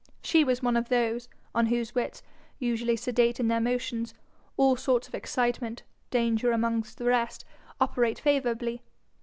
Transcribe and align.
She 0.23 0.43
was 0.43 0.63
one 0.63 0.75
of 0.77 0.89
those 0.89 1.29
on 1.53 1.67
whose 1.67 1.93
wits, 1.93 2.23
usually 2.57 2.95
sedate 2.95 3.39
in 3.39 3.49
their 3.49 3.59
motions, 3.59 4.15
all 4.57 4.75
sorts 4.75 5.07
of 5.07 5.13
excitement, 5.13 5.83
danger 6.09 6.51
amongst 6.51 6.97
the 6.97 7.05
rest, 7.05 7.45
operate 7.79 8.17
favourably. 8.17 8.81